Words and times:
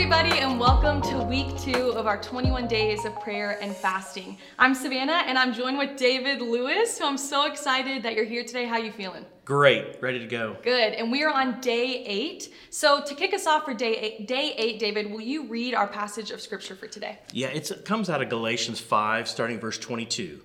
everybody, 0.00 0.38
and 0.38 0.60
welcome 0.60 1.02
to 1.02 1.18
week 1.24 1.58
two 1.58 1.90
of 1.90 2.06
our 2.06 2.22
21 2.22 2.68
days 2.68 3.04
of 3.04 3.20
prayer 3.20 3.58
and 3.60 3.74
fasting. 3.74 4.38
I'm 4.56 4.72
Savannah, 4.72 5.24
and 5.26 5.36
I'm 5.36 5.52
joined 5.52 5.76
with 5.76 5.96
David 5.96 6.40
Lewis, 6.40 6.96
who 6.96 7.04
I'm 7.04 7.18
so 7.18 7.46
excited 7.46 8.04
that 8.04 8.14
you're 8.14 8.24
here 8.24 8.44
today. 8.44 8.64
How 8.64 8.78
you 8.78 8.92
feeling? 8.92 9.26
Great, 9.44 10.00
ready 10.00 10.20
to 10.20 10.26
go. 10.28 10.56
Good, 10.62 10.92
and 10.92 11.10
we 11.10 11.24
are 11.24 11.32
on 11.32 11.60
day 11.60 12.04
eight. 12.06 12.54
So 12.70 13.02
to 13.02 13.12
kick 13.16 13.34
us 13.34 13.48
off 13.48 13.64
for 13.64 13.74
day 13.74 13.96
eight, 13.96 14.28
day 14.28 14.54
eight, 14.56 14.78
David, 14.78 15.10
will 15.10 15.20
you 15.20 15.48
read 15.48 15.74
our 15.74 15.88
passage 15.88 16.30
of 16.30 16.40
scripture 16.40 16.76
for 16.76 16.86
today? 16.86 17.18
Yeah, 17.32 17.48
it's, 17.48 17.72
it 17.72 17.84
comes 17.84 18.08
out 18.08 18.22
of 18.22 18.28
Galatians 18.28 18.78
5, 18.78 19.26
starting 19.26 19.58
verse 19.58 19.78
22. 19.78 20.40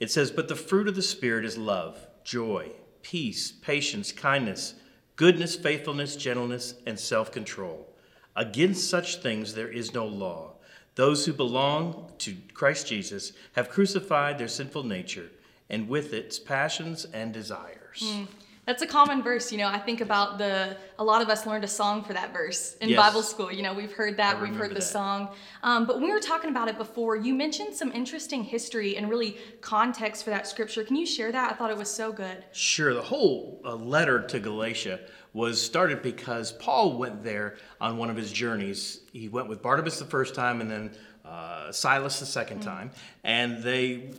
It 0.00 0.10
says, 0.10 0.30
But 0.30 0.48
the 0.48 0.56
fruit 0.56 0.88
of 0.88 0.94
the 0.94 1.02
Spirit 1.02 1.44
is 1.44 1.58
love, 1.58 1.98
joy, 2.24 2.72
peace, 3.02 3.52
patience, 3.52 4.12
kindness, 4.12 4.76
goodness, 5.16 5.56
faithfulness, 5.56 6.16
gentleness, 6.16 6.72
and 6.86 6.98
self 6.98 7.30
control. 7.30 7.93
Against 8.36 8.90
such 8.90 9.16
things 9.16 9.54
there 9.54 9.68
is 9.68 9.94
no 9.94 10.06
law. 10.06 10.52
Those 10.96 11.26
who 11.26 11.32
belong 11.32 12.10
to 12.18 12.36
Christ 12.52 12.86
Jesus 12.86 13.32
have 13.54 13.68
crucified 13.68 14.38
their 14.38 14.48
sinful 14.48 14.84
nature 14.84 15.30
and 15.70 15.88
with 15.88 16.12
its 16.12 16.38
passions 16.38 17.04
and 17.06 17.32
desires. 17.32 18.00
Mm. 18.02 18.26
That's 18.66 18.80
a 18.80 18.86
common 18.86 19.22
verse, 19.22 19.52
you 19.52 19.58
know. 19.58 19.66
I 19.68 19.78
think 19.78 20.00
about 20.00 20.38
the 20.38 20.76
a 20.98 21.04
lot 21.04 21.20
of 21.20 21.28
us 21.28 21.44
learned 21.44 21.64
a 21.64 21.68
song 21.68 22.02
for 22.02 22.14
that 22.14 22.32
verse 22.32 22.76
in 22.80 22.88
Yes. 22.88 22.98
Bible 22.98 23.22
school. 23.22 23.52
You 23.52 23.62
know, 23.62 23.74
we've 23.74 23.92
heard 23.92 24.16
that, 24.16 24.40
we've 24.40 24.56
heard 24.56 24.70
the 24.70 24.76
that. 24.76 24.82
song. 24.82 25.28
Um, 25.62 25.84
but 25.86 25.96
when 25.96 26.04
we 26.04 26.12
were 26.12 26.20
talking 26.20 26.48
about 26.48 26.68
it 26.68 26.78
before, 26.78 27.14
you 27.14 27.34
mentioned 27.34 27.74
some 27.74 27.92
interesting 27.92 28.42
history 28.42 28.96
and 28.96 29.10
really 29.10 29.36
context 29.60 30.24
for 30.24 30.30
that 30.30 30.46
scripture. 30.46 30.82
Can 30.82 30.96
you 30.96 31.04
share 31.04 31.30
that? 31.30 31.52
I 31.52 31.54
thought 31.56 31.70
it 31.70 31.76
was 31.76 31.90
so 31.90 32.10
good. 32.10 32.42
Sure, 32.52 32.94
the 32.94 33.02
whole 33.02 33.60
uh, 33.66 33.74
letter 33.74 34.22
to 34.28 34.40
Galatia 34.40 35.00
was 35.34 35.60
started 35.60 36.00
because 36.00 36.52
Paul 36.52 36.96
went 36.96 37.22
there 37.22 37.56
on 37.80 37.98
one 37.98 38.08
of 38.08 38.16
his 38.16 38.32
journeys. 38.32 39.00
He 39.12 39.28
went 39.28 39.48
with 39.48 39.60
Barnabas 39.60 39.98
the 39.98 40.06
first 40.06 40.34
time 40.34 40.62
and 40.62 40.70
then 40.70 40.92
uh, 41.24 41.72
Silas 41.72 42.20
the 42.20 42.26
2nd 42.26 42.62
time, 42.62 42.90
and 43.24 43.62
they 43.62 44.12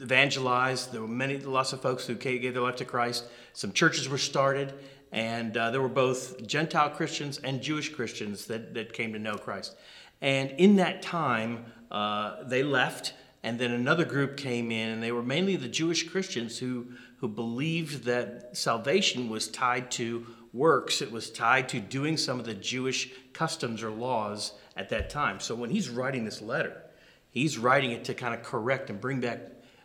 evangelized. 0.00 0.92
There 0.92 1.00
were 1.00 1.08
many, 1.08 1.38
lots 1.38 1.72
of 1.72 1.80
folks 1.80 2.06
who 2.06 2.14
gave 2.14 2.42
their 2.42 2.62
life 2.62 2.76
to 2.76 2.84
Christ. 2.84 3.24
Some 3.52 3.72
churches 3.72 4.08
were 4.08 4.18
started, 4.18 4.74
and 5.12 5.56
uh, 5.56 5.70
there 5.70 5.80
were 5.80 5.88
both 5.88 6.46
Gentile 6.46 6.90
Christians 6.90 7.38
and 7.38 7.62
Jewish 7.62 7.88
Christians 7.88 8.46
that, 8.46 8.74
that 8.74 8.92
came 8.92 9.12
to 9.12 9.18
know 9.18 9.36
Christ. 9.36 9.76
And 10.20 10.50
in 10.52 10.76
that 10.76 11.02
time, 11.02 11.64
uh, 11.90 12.44
they 12.44 12.62
left, 12.62 13.14
and 13.42 13.58
then 13.58 13.72
another 13.72 14.04
group 14.04 14.36
came 14.36 14.70
in, 14.70 14.90
and 14.90 15.02
they 15.02 15.12
were 15.12 15.22
mainly 15.22 15.56
the 15.56 15.68
Jewish 15.68 16.08
Christians 16.08 16.58
who, 16.58 16.88
who 17.18 17.28
believed 17.28 18.04
that 18.04 18.56
salvation 18.56 19.28
was 19.28 19.48
tied 19.48 19.90
to 19.92 20.26
works, 20.52 21.02
it 21.02 21.10
was 21.10 21.30
tied 21.30 21.68
to 21.68 21.80
doing 21.80 22.16
some 22.16 22.38
of 22.38 22.46
the 22.46 22.54
Jewish 22.54 23.10
customs 23.32 23.82
or 23.82 23.90
laws 23.90 24.52
at 24.76 24.88
that 24.90 25.10
time. 25.10 25.40
So 25.40 25.54
when 25.54 25.70
he's 25.70 25.88
writing 25.88 26.24
this 26.24 26.40
letter, 26.40 26.82
he's 27.30 27.58
writing 27.58 27.92
it 27.92 28.04
to 28.04 28.14
kind 28.14 28.34
of 28.34 28.42
correct 28.42 28.90
and 28.90 29.00
bring 29.00 29.20
back 29.20 29.40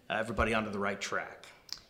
uh, 0.10 0.14
everybody 0.14 0.54
onto 0.54 0.72
the 0.72 0.80
right 0.80 1.00
track. 1.00 1.46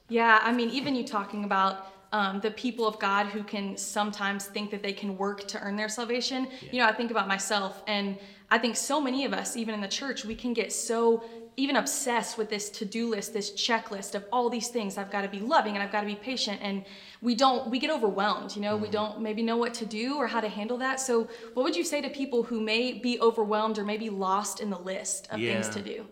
Yeah, 0.10 0.40
I 0.44 0.52
mean, 0.52 0.70
even 0.72 0.96
you 0.96 1.06
talking 1.06 1.44
about 1.44 1.88
um, 2.12 2.40
the 2.42 2.52
people 2.52 2.88
of 2.88 3.00
God 3.00 3.28
who 3.28 3.44
can 3.44 3.78
sometimes 3.78 4.46
think 4.46 4.70
that 4.72 4.84
they 4.84 4.94
can 4.94 5.18
work 5.18 5.48
to 5.48 5.60
earn 5.62 5.76
their 5.76 5.90
salvation. 5.90 6.48
You 6.72 6.80
know, 6.80 6.88
I 6.88 6.94
think 6.94 7.12
about 7.12 7.28
myself, 7.28 7.82
and 7.88 8.18
I 8.50 8.58
think 8.58 8.76
so 8.76 9.00
many 9.00 9.24
of 9.24 9.34
us, 9.34 9.56
even 9.56 9.74
in 9.74 9.82
the 9.82 9.88
church, 9.88 10.26
we 10.26 10.36
can 10.36 10.54
get 10.54 10.74
so 10.74 11.24
even 11.58 11.76
obsessed 11.76 12.38
with 12.38 12.50
this 12.50 12.70
to-do 12.70 13.10
list, 13.10 13.34
this 13.34 13.52
checklist 13.52 14.16
of 14.16 14.24
all 14.32 14.50
these 14.50 14.70
things. 14.70 14.98
I've 14.98 15.12
got 15.12 15.22
to 15.22 15.28
be 15.28 15.40
loving 15.40 15.74
and 15.74 15.84
I've 15.84 15.92
got 15.92 16.02
to 16.02 16.08
be 16.08 16.16
patient, 16.16 16.60
and 16.62 16.84
we 17.22 17.36
don't. 17.36 17.70
We 17.70 17.80
get 17.80 17.92
overwhelmed. 17.92 18.56
You 18.56 18.62
know, 18.62 18.76
we 18.76 18.90
don't 18.90 19.22
maybe 19.22 19.42
know 19.42 19.58
what 19.58 19.74
to 19.76 19.86
do 19.86 20.18
or 20.18 20.28
how 20.28 20.42
to 20.42 20.50
handle 20.50 20.78
that. 20.80 21.00
So, 21.00 21.30
what 21.54 21.64
would 21.64 21.76
you 21.76 21.84
say 21.84 22.02
to 22.02 22.10
people 22.10 22.44
who 22.44 22.60
may 22.60 22.94
be 22.94 23.20
overwhelmed 23.22 23.78
or 23.78 23.86
maybe 23.86 24.10
lost 24.10 24.60
in 24.60 24.70
the 24.70 24.80
list 24.80 25.28
of 25.32 25.40
things 25.40 25.70
to 25.70 25.82
do? 25.82 26.06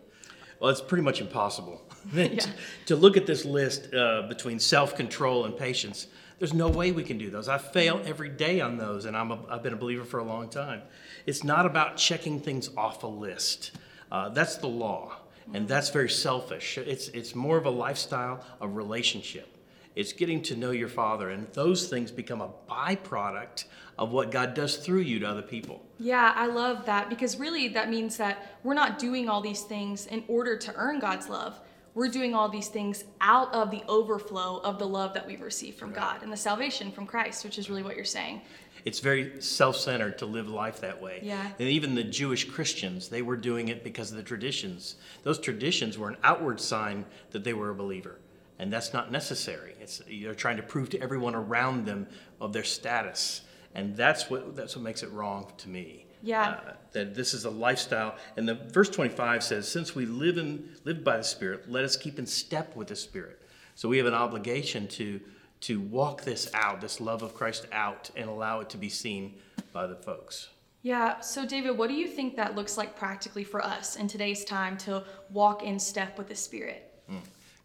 Well, 0.60 0.70
it's 0.70 0.80
pretty 0.82 1.02
much 1.02 1.20
impossible 1.20 1.82
Yeah. 2.12 2.44
to 2.86 2.96
look 2.96 3.16
at 3.16 3.26
this 3.26 3.44
list 3.44 3.92
uh, 3.94 4.22
between 4.28 4.58
self 4.60 4.94
control 4.94 5.46
and 5.46 5.56
patience. 5.56 6.06
There's 6.38 6.54
no 6.54 6.68
way 6.68 6.92
we 6.92 7.02
can 7.04 7.18
do 7.18 7.28
those. 7.30 7.48
I 7.48 7.58
fail 7.58 8.00
every 8.06 8.28
day 8.30 8.60
on 8.60 8.78
those, 8.78 9.04
and 9.04 9.14
I'm 9.16 9.30
a, 9.30 9.38
I've 9.50 9.62
been 9.62 9.74
a 9.74 9.76
believer 9.76 10.04
for 10.04 10.20
a 10.20 10.24
long 10.24 10.48
time. 10.48 10.82
It's 11.26 11.44
not 11.44 11.66
about 11.66 11.96
checking 11.98 12.40
things 12.40 12.70
off 12.76 13.02
a 13.02 13.06
list. 13.06 13.72
Uh, 14.10 14.30
that's 14.30 14.56
the 14.56 14.66
law, 14.66 15.16
and 15.52 15.68
that's 15.68 15.90
very 15.90 16.08
selfish. 16.08 16.78
It's, 16.78 17.08
it's 17.08 17.34
more 17.34 17.58
of 17.58 17.66
a 17.66 17.70
lifestyle, 17.70 18.42
a 18.60 18.66
relationship. 18.68 19.54
It's 20.00 20.14
getting 20.14 20.40
to 20.44 20.56
know 20.56 20.70
your 20.70 20.88
Father, 20.88 21.28
and 21.28 21.46
those 21.52 21.86
things 21.88 22.10
become 22.10 22.40
a 22.40 22.48
byproduct 22.70 23.64
of 23.98 24.12
what 24.12 24.30
God 24.30 24.54
does 24.54 24.78
through 24.78 25.00
you 25.00 25.18
to 25.18 25.26
other 25.26 25.42
people. 25.42 25.84
Yeah, 25.98 26.32
I 26.34 26.46
love 26.46 26.86
that 26.86 27.10
because 27.10 27.38
really 27.38 27.68
that 27.68 27.90
means 27.90 28.16
that 28.16 28.56
we're 28.64 28.72
not 28.72 28.98
doing 28.98 29.28
all 29.28 29.42
these 29.42 29.60
things 29.60 30.06
in 30.06 30.24
order 30.26 30.56
to 30.56 30.74
earn 30.74 31.00
God's 31.00 31.28
love. 31.28 31.60
We're 31.92 32.08
doing 32.08 32.34
all 32.34 32.48
these 32.48 32.68
things 32.68 33.04
out 33.20 33.52
of 33.52 33.70
the 33.70 33.82
overflow 33.88 34.60
of 34.60 34.78
the 34.78 34.86
love 34.88 35.12
that 35.12 35.26
we've 35.26 35.42
received 35.42 35.78
from 35.78 35.92
God 35.92 36.22
and 36.22 36.32
the 36.32 36.36
salvation 36.36 36.90
from 36.90 37.04
Christ, 37.04 37.44
which 37.44 37.58
is 37.58 37.68
really 37.68 37.82
what 37.82 37.94
you're 37.94 38.06
saying. 38.06 38.40
It's 38.86 39.00
very 39.00 39.42
self-centered 39.42 40.16
to 40.16 40.24
live 40.24 40.48
life 40.48 40.80
that 40.80 41.02
way. 41.02 41.20
Yeah. 41.22 41.46
And 41.58 41.68
even 41.68 41.94
the 41.94 42.04
Jewish 42.04 42.48
Christians, 42.48 43.10
they 43.10 43.20
were 43.20 43.36
doing 43.36 43.68
it 43.68 43.84
because 43.84 44.10
of 44.10 44.16
the 44.16 44.22
traditions. 44.22 44.94
Those 45.24 45.38
traditions 45.38 45.98
were 45.98 46.08
an 46.08 46.16
outward 46.24 46.58
sign 46.58 47.04
that 47.32 47.44
they 47.44 47.52
were 47.52 47.68
a 47.68 47.74
believer. 47.74 48.18
And 48.60 48.70
that's 48.70 48.92
not 48.92 49.10
necessary. 49.10 49.74
It's 49.80 50.02
you're 50.06 50.34
trying 50.34 50.58
to 50.58 50.62
prove 50.62 50.90
to 50.90 51.00
everyone 51.00 51.34
around 51.34 51.86
them 51.86 52.06
of 52.42 52.52
their 52.52 52.62
status. 52.62 53.40
And 53.74 53.96
that's 53.96 54.28
what 54.28 54.54
that's 54.54 54.76
what 54.76 54.82
makes 54.82 55.02
it 55.02 55.10
wrong 55.12 55.50
to 55.56 55.68
me. 55.70 56.04
Yeah. 56.22 56.60
Uh, 56.66 56.72
that 56.92 57.14
this 57.14 57.32
is 57.32 57.46
a 57.46 57.50
lifestyle. 57.50 58.16
And 58.36 58.46
the 58.46 58.54
verse 58.54 58.90
25 58.90 59.42
says, 59.42 59.66
since 59.66 59.94
we 59.94 60.04
live 60.04 60.36
in 60.36 60.68
live 60.84 61.02
by 61.02 61.16
the 61.16 61.24
Spirit, 61.24 61.70
let 61.70 61.84
us 61.84 61.96
keep 61.96 62.18
in 62.18 62.26
step 62.26 62.76
with 62.76 62.88
the 62.88 62.96
Spirit. 62.96 63.40
So 63.76 63.88
we 63.88 63.96
have 63.96 64.06
an 64.06 64.12
obligation 64.12 64.86
to 64.88 65.20
to 65.62 65.80
walk 65.80 66.24
this 66.24 66.50
out, 66.52 66.82
this 66.82 67.00
love 67.00 67.22
of 67.22 67.34
Christ 67.34 67.66
out, 67.72 68.10
and 68.14 68.28
allow 68.28 68.60
it 68.60 68.68
to 68.70 68.76
be 68.76 68.90
seen 68.90 69.36
by 69.72 69.86
the 69.86 69.96
folks. 69.96 70.50
Yeah, 70.82 71.20
so 71.20 71.46
David, 71.46 71.78
what 71.78 71.88
do 71.88 71.94
you 71.94 72.08
think 72.08 72.36
that 72.36 72.54
looks 72.54 72.76
like 72.76 72.94
practically 72.94 73.44
for 73.44 73.64
us 73.64 73.96
in 73.96 74.06
today's 74.06 74.44
time 74.44 74.76
to 74.78 75.04
walk 75.30 75.62
in 75.62 75.78
step 75.78 76.18
with 76.18 76.28
the 76.28 76.36
Spirit? 76.36 76.90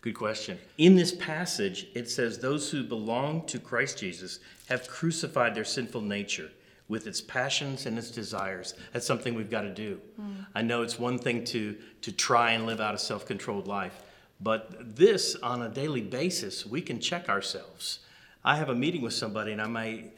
Good 0.06 0.14
question. 0.14 0.60
In 0.78 0.96
this 0.96 1.16
passage, 1.16 1.88
it 1.96 2.08
says, 2.08 2.38
Those 2.38 2.70
who 2.70 2.84
belong 2.84 3.44
to 3.48 3.58
Christ 3.58 3.98
Jesus 3.98 4.40
have 4.68 4.88
crucified 4.88 5.56
their 5.56 5.64
sinful 5.66 6.02
nature 6.02 6.52
with 6.88 7.08
its 7.08 7.22
passions 7.22 7.88
and 7.88 7.98
its 7.98 8.12
desires. 8.12 8.76
That's 8.94 9.08
something 9.08 9.34
we've 9.34 9.50
got 9.50 9.62
to 9.62 9.74
do. 9.74 10.00
Hmm. 10.18 10.34
I 10.54 10.62
know 10.62 10.84
it's 10.84 11.00
one 11.00 11.18
thing 11.18 11.44
to, 11.46 11.76
to 12.04 12.12
try 12.12 12.52
and 12.52 12.68
live 12.68 12.80
out 12.80 12.94
a 12.94 13.00
self 13.00 13.26
controlled 13.26 13.66
life, 13.66 14.04
but 14.40 14.96
this, 14.96 15.34
on 15.38 15.64
a 15.64 15.70
daily 15.70 16.02
basis, 16.02 16.68
we 16.68 16.84
can 16.84 17.00
check 17.00 17.28
ourselves. 17.28 17.98
I 18.44 18.58
have 18.58 18.70
a 18.70 18.76
meeting 18.76 19.02
with 19.02 19.14
somebody, 19.14 19.54
and 19.54 19.62
I 19.62 19.66
might 19.66 20.16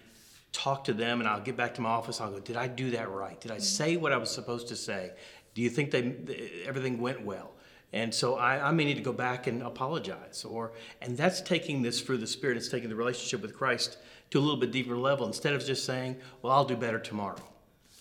talk 0.51 0.83
to 0.83 0.93
them, 0.93 1.21
and 1.21 1.29
I'll 1.29 1.39
get 1.39 1.55
back 1.55 1.73
to 1.75 1.81
my 1.81 1.91
office. 1.91 2.19
I'll 2.19 2.31
go, 2.31 2.39
Did 2.41 2.57
I 2.57 2.67
do 2.67 2.91
that 2.91 3.09
right? 3.09 3.39
Did 3.39 3.51
I 3.51 3.55
hmm. 3.55 3.61
say 3.61 3.95
what 3.95 4.11
I 4.11 4.17
was 4.17 4.31
supposed 4.31 4.67
to 4.67 4.75
say? 4.75 5.13
Do 5.53 5.61
you 5.61 5.69
think 5.69 5.91
they, 5.91 6.65
everything 6.65 6.99
went 6.99 7.21
well? 7.23 7.51
And 7.93 8.13
so 8.13 8.35
I, 8.35 8.67
I 8.67 8.71
may 8.71 8.85
need 8.85 8.97
to 8.97 9.01
go 9.01 9.13
back 9.13 9.47
and 9.47 9.63
apologize, 9.63 10.43
or 10.43 10.73
and 11.01 11.15
that's 11.15 11.41
taking 11.41 11.81
this 11.81 12.01
through 12.01 12.17
the 12.17 12.27
Spirit. 12.27 12.57
It's 12.57 12.67
taking 12.67 12.89
the 12.89 12.95
relationship 12.95 13.41
with 13.41 13.55
Christ 13.55 13.97
to 14.31 14.39
a 14.39 14.41
little 14.41 14.57
bit 14.57 14.71
deeper 14.71 14.97
level 14.97 15.25
instead 15.25 15.53
of 15.53 15.65
just 15.65 15.85
saying, 15.85 16.17
"Well, 16.41 16.51
I'll 16.51 16.65
do 16.65 16.75
better 16.75 16.99
tomorrow." 16.99 17.41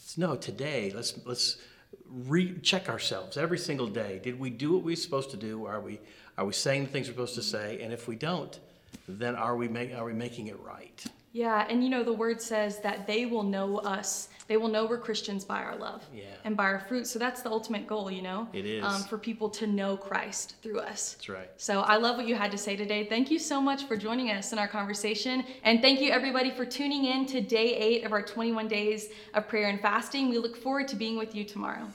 It's 0.03 0.19
no, 0.19 0.35
today. 0.35 0.93
Let's 0.95 1.15
let's 1.25 1.59
recheck 2.09 2.89
ourselves 2.89 3.37
every 3.37 3.59
single 3.59 3.87
day. 3.87 4.21
Did 4.23 4.41
we 4.41 4.51
do 4.51 4.73
what 4.73 4.83
we're 4.83 4.97
supposed 4.97 5.31
to 5.31 5.37
do? 5.37 5.67
Are 5.67 5.81
we 5.81 6.01
are 6.37 6.45
we 6.45 6.53
saying 6.53 6.85
the 6.85 6.91
things 6.91 7.07
we're 7.07 7.15
supposed 7.15 7.37
to 7.37 7.43
say? 7.43 7.81
And 7.81 7.93
if 7.93 8.09
we 8.09 8.17
don't, 8.17 8.59
then 9.09 9.35
are 9.37 9.57
we 9.57 9.69
make, 9.69 9.95
are 9.95 10.05
we 10.05 10.12
making 10.12 10.49
it 10.49 10.59
right? 10.61 11.05
Yeah, 11.32 11.67
and 11.69 11.84
you 11.84 11.90
know, 11.90 12.02
the 12.02 12.12
word 12.12 12.40
says 12.40 12.81
that 12.81 13.06
they 13.06 13.26
will 13.26 13.43
know 13.43 13.76
us. 13.78 14.28
They 14.49 14.56
will 14.56 14.69
know 14.69 14.87
we're 14.87 14.96
Christians 14.99 15.44
by 15.44 15.62
our 15.62 15.76
love 15.76 16.02
Yeah. 16.14 16.25
and 16.44 16.56
by 16.56 16.64
our 16.64 16.78
fruit. 16.81 17.06
So 17.06 17.19
that's 17.19 17.43
the 17.43 17.50
ultimate 17.50 17.87
goal, 17.87 18.11
you 18.11 18.23
know? 18.23 18.49
It 18.52 18.64
is. 18.64 18.84
Um, 18.84 19.02
for 19.02 19.19
people 19.19 19.50
to 19.50 19.67
know 19.67 19.96
Christ 19.96 20.55
through 20.62 20.78
us. 20.78 21.14
That's 21.14 21.28
right. 21.28 21.50
So 21.56 21.81
I 21.81 21.96
love 21.96 22.17
what 22.17 22.26
you 22.26 22.37
had 22.37 22.52
to 22.52 22.58
say 22.58 22.76
today. 22.76 23.05
Thank 23.05 23.31
you 23.31 23.38
so 23.38 23.61
much 23.61 23.84
for 23.84 23.96
joining 23.96 24.31
us 24.31 24.52
in 24.52 24.58
our 24.58 24.69
conversation. 24.69 25.44
And 25.64 25.82
thank 25.82 26.00
you, 26.00 26.11
everybody, 26.11 26.50
for 26.50 26.64
tuning 26.64 27.05
in 27.06 27.26
to 27.26 27.40
day 27.40 27.75
eight 27.76 28.05
of 28.05 28.12
our 28.12 28.22
21 28.22 28.69
days 28.69 29.08
of 29.34 29.49
prayer 29.49 29.69
and 29.69 29.81
fasting. 29.81 30.31
We 30.31 30.38
look 30.38 30.56
forward 30.56 30.88
to 30.88 30.96
being 30.96 31.19
with 31.19 31.34
you 31.34 31.44
tomorrow. 31.44 31.87